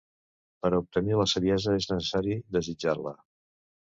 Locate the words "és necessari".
1.81-2.39